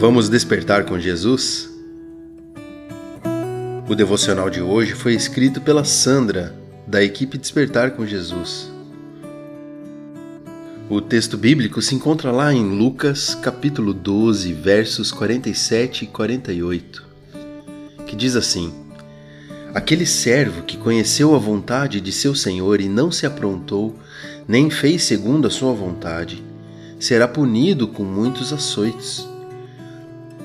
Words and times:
Vamos 0.00 0.30
despertar 0.30 0.86
com 0.86 0.98
Jesus? 0.98 1.68
O 3.86 3.94
devocional 3.94 4.48
de 4.48 4.62
hoje 4.62 4.94
foi 4.94 5.12
escrito 5.12 5.60
pela 5.60 5.84
Sandra, 5.84 6.56
da 6.86 7.04
equipe 7.04 7.36
Despertar 7.36 7.90
com 7.90 8.06
Jesus. 8.06 8.72
O 10.88 11.02
texto 11.02 11.36
bíblico 11.36 11.82
se 11.82 11.94
encontra 11.94 12.32
lá 12.32 12.50
em 12.50 12.64
Lucas, 12.64 13.34
capítulo 13.34 13.92
12, 13.92 14.54
versos 14.54 15.12
47 15.12 16.06
e 16.06 16.08
48, 16.08 17.06
que 18.06 18.16
diz 18.16 18.36
assim: 18.36 18.72
Aquele 19.74 20.06
servo 20.06 20.62
que 20.62 20.78
conheceu 20.78 21.34
a 21.34 21.38
vontade 21.38 22.00
de 22.00 22.10
seu 22.10 22.34
senhor 22.34 22.80
e 22.80 22.88
não 22.88 23.12
se 23.12 23.26
aprontou, 23.26 23.94
nem 24.48 24.70
fez 24.70 25.02
segundo 25.02 25.46
a 25.46 25.50
sua 25.50 25.74
vontade, 25.74 26.42
será 26.98 27.28
punido 27.28 27.86
com 27.86 28.02
muitos 28.02 28.50
açoites. 28.50 29.28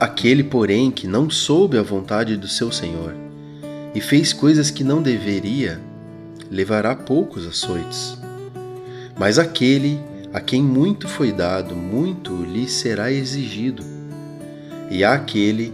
Aquele, 0.00 0.42
porém, 0.42 0.90
que 0.90 1.06
não 1.06 1.28
soube 1.28 1.76
a 1.76 1.82
vontade 1.82 2.34
do 2.34 2.48
seu 2.48 2.72
senhor 2.72 3.14
e 3.94 4.00
fez 4.00 4.32
coisas 4.32 4.70
que 4.70 4.82
não 4.82 5.02
deveria, 5.02 5.78
levará 6.50 6.96
poucos 6.96 7.46
açoites. 7.46 8.16
Mas 9.18 9.38
aquele 9.38 10.00
a 10.32 10.40
quem 10.40 10.62
muito 10.62 11.06
foi 11.06 11.30
dado, 11.32 11.76
muito 11.76 12.34
lhe 12.44 12.66
será 12.66 13.12
exigido. 13.12 13.84
E 14.90 15.04
àquele 15.04 15.70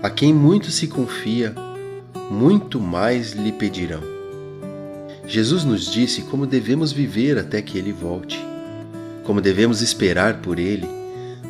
a 0.00 0.08
quem 0.08 0.32
muito 0.32 0.70
se 0.70 0.86
confia, 0.86 1.52
muito 2.30 2.78
mais 2.78 3.32
lhe 3.32 3.50
pedirão. 3.50 4.02
Jesus 5.26 5.64
nos 5.64 5.90
disse 5.90 6.22
como 6.22 6.46
devemos 6.46 6.92
viver 6.92 7.38
até 7.38 7.60
que 7.60 7.76
ele 7.76 7.90
volte, 7.90 8.38
como 9.24 9.40
devemos 9.40 9.82
esperar 9.82 10.34
por 10.34 10.60
ele 10.60 10.86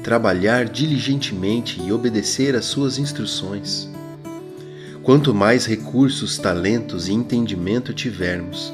trabalhar 0.05 0.67
diligentemente 0.67 1.81
e 1.83 1.91
obedecer 1.91 2.55
às 2.55 2.67
suas 2.67 2.99
instruções. 2.99 3.89
Quanto 5.03 5.35
mais 5.35 5.65
recursos, 5.65 6.37
talentos 6.37 7.09
e 7.09 7.13
entendimento 7.15 7.95
tivermos, 7.95 8.71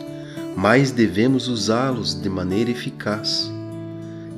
mais 0.57 0.91
devemos 0.91 1.47
usá-los 1.47 2.21
de 2.21 2.29
maneira 2.29 2.73
eficaz. 2.73 3.49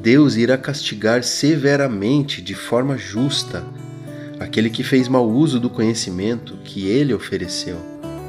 Deus 0.02 0.36
irá 0.36 0.58
castigar 0.58 1.24
severamente, 1.24 2.42
de 2.42 2.54
forma 2.54 2.98
justa, 2.98 3.64
aquele 4.38 4.68
que 4.68 4.84
fez 4.84 5.08
mau 5.08 5.26
uso 5.26 5.58
do 5.58 5.70
conhecimento 5.70 6.58
que 6.62 6.86
ele 6.88 7.14
ofereceu, 7.14 7.78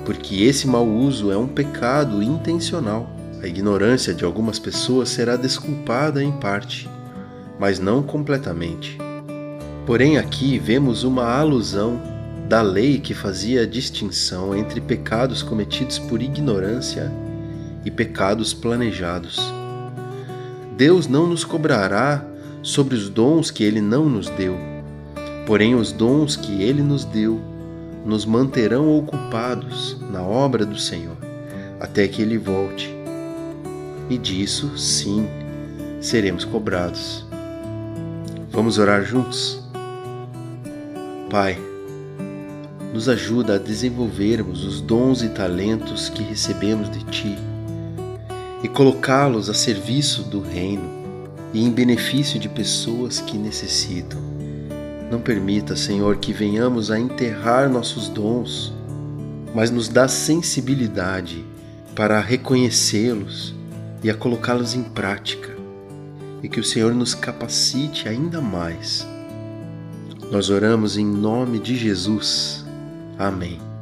porque 0.06 0.44
esse 0.44 0.68
mau 0.68 0.88
uso 0.88 1.32
é 1.32 1.38
um 1.38 1.50
pecado 1.50 2.24
intencional. 2.24 3.14
A 3.42 3.48
ignorância 3.48 4.14
de 4.14 4.24
algumas 4.24 4.58
pessoas 4.58 5.10
será 5.10 5.36
desculpada 5.36 6.24
em 6.24 6.32
parte 6.32 6.90
mas 7.60 7.80
não 7.80 8.04
completamente. 8.04 8.98
Porém, 9.86 10.18
aqui 10.18 10.58
vemos 10.58 11.04
uma 11.04 11.26
alusão 11.26 12.02
da 12.48 12.62
lei 12.62 13.00
que 13.00 13.14
fazia 13.14 13.64
a 13.64 13.66
distinção 13.66 14.56
entre 14.56 14.80
pecados 14.80 15.42
cometidos 15.42 15.98
por 16.00 16.22
ignorância 16.22 17.12
e 17.86 17.92
pecados 17.92 18.54
planejados. 18.54 19.40
Deus 20.78 21.08
não 21.08 21.28
nos 21.28 21.44
cobrará 21.44 22.26
sobre 22.62 22.96
os 22.96 23.10
dons 23.10 23.52
que 23.52 23.64
Ele 23.64 23.82
não 23.82 24.08
nos 24.08 24.30
deu, 24.30 24.58
porém, 25.46 25.76
os 25.76 25.92
dons 25.92 26.36
que 26.36 26.62
Ele 26.62 26.82
nos 26.82 27.06
deu 27.06 27.40
nos 28.06 28.26
manterão 28.26 28.98
ocupados 28.98 29.98
na 30.12 30.22
obra 30.22 30.66
do 30.66 30.78
Senhor 30.78 31.18
até 31.84 32.08
que 32.08 32.22
Ele 32.22 32.38
volte. 32.38 32.90
E 34.10 34.18
disso, 34.18 34.78
sim, 34.78 35.28
seremos 36.00 36.46
cobrados. 36.46 37.26
Vamos 38.54 38.78
orar 38.78 39.04
juntos? 39.04 39.64
Pai, 41.28 41.58
nos 42.94 43.10
ajuda 43.10 43.56
a 43.56 43.58
desenvolvermos 43.58 44.64
os 44.64 44.80
dons 44.80 45.24
e 45.24 45.30
talentos 45.30 46.08
que 46.08 46.22
recebemos 46.22 46.88
de 46.92 47.04
Ti 47.06 47.36
e 48.64 48.68
colocá-los 48.68 49.50
a 49.50 49.56
serviço 49.56 50.22
do 50.26 50.40
Reino 50.40 50.88
e 51.52 51.66
em 51.66 51.72
benefício 51.72 52.40
de 52.40 52.48
pessoas 52.48 53.20
que 53.20 53.40
necessitam. 53.40 54.20
Não 55.10 55.20
permita, 55.20 55.76
Senhor, 55.76 56.18
que 56.18 56.32
venhamos 56.32 56.92
a 56.92 57.00
enterrar 57.00 57.68
nossos 57.68 58.08
dons, 58.08 58.72
mas 59.56 59.72
nos 59.72 59.90
dá 59.90 60.08
sensibilidade 60.08 61.44
para 61.96 62.20
reconhecê-los 62.20 63.56
e 64.04 64.12
a 64.12 64.14
colocá-los 64.14 64.76
em 64.76 64.84
prática 64.84 65.63
e 66.44 66.50
que 66.50 66.60
o 66.60 66.64
Senhor 66.64 66.94
nos 66.94 67.16
capacite 67.16 68.08
ainda 68.08 68.42
mais. 68.42 69.08
Nós 70.30 70.50
oramos 70.50 70.98
em 70.98 71.06
nome 71.06 71.58
de 71.58 71.76
Jesus. 71.76 72.66
Amém. 73.18 73.73